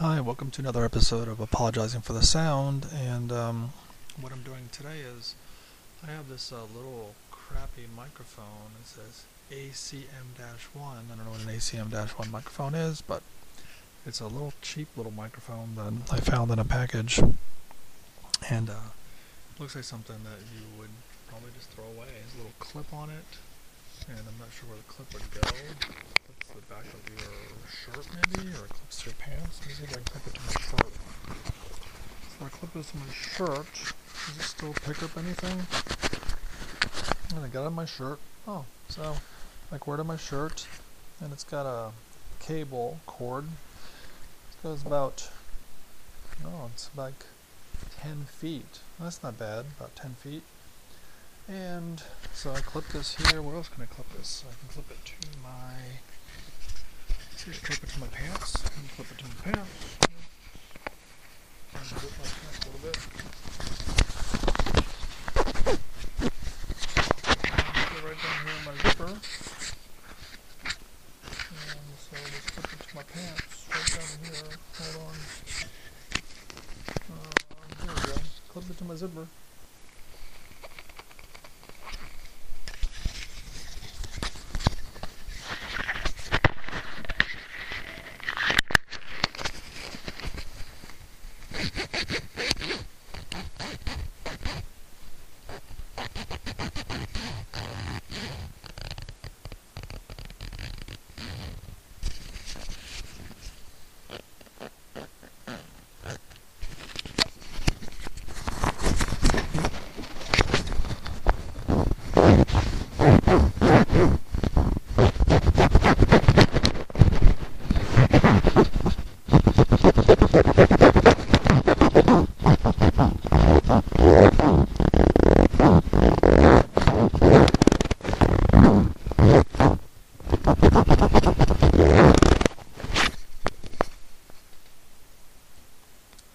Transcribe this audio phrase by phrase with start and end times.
[0.00, 2.86] Hi, welcome to another episode of Apologizing for the Sound.
[2.90, 3.74] And um,
[4.18, 5.34] what I'm doing today is
[6.02, 8.72] I have this uh, little crappy microphone.
[8.80, 10.38] It says ACM
[10.72, 10.96] 1.
[11.12, 13.22] I don't know what an ACM 1 microphone is, but
[14.06, 17.20] it's a little cheap little microphone that I found in a package.
[18.48, 18.96] And uh,
[19.58, 20.88] looks like something that you would
[21.28, 22.06] probably just throw away.
[22.08, 23.26] There's a little clip on it,
[24.08, 25.40] and I'm not sure where the clip would go.
[25.42, 27.34] That's the back of your
[27.68, 29.60] shirt, maybe, or clips to your pants.
[29.60, 30.92] Let me see if I can clip it to my shirt.
[32.38, 33.66] So I clip this to my shirt.
[34.26, 35.66] Does it still pick up anything?
[37.34, 38.18] And I got on my shirt.
[38.46, 39.16] Oh, so
[39.70, 40.66] like wear it on my shirt,
[41.20, 41.92] and it's got a
[42.40, 43.44] cable cord.
[43.44, 45.30] It goes about,
[46.44, 47.26] oh, it's like
[48.00, 48.80] 10 feet.
[48.98, 50.42] That's not bad, about 10 feet.
[51.50, 52.00] And
[52.32, 53.42] so I clip this here.
[53.42, 54.44] Where else can I clip this?
[54.48, 55.74] I can clip it to my.
[57.34, 58.62] See, clip it to my pants.
[58.62, 59.98] And clip it to my pants.
[61.74, 62.98] And zip my pants a little bit.
[67.90, 69.10] It right down here in my zipper.
[69.10, 69.18] And
[71.98, 74.54] so I just clip it to my pants right down here.
[74.78, 75.18] Hold on.
[77.10, 77.34] Uh,
[77.84, 78.14] there we go.
[78.50, 79.26] Clip it to my zipper.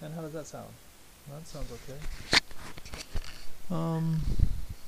[0.02, 0.68] And how does that sound?
[1.30, 1.98] That sounds okay.
[3.70, 4.20] Um,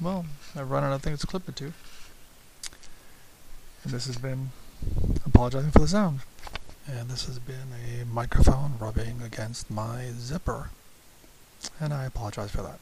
[0.01, 0.27] well,
[0.57, 1.73] I've run out of things to clip it to.
[3.85, 4.51] And this has been
[5.25, 6.21] apologizing for the sound.
[6.87, 10.71] And this has been a microphone rubbing against my zipper.
[11.81, 12.79] And I apologize for that.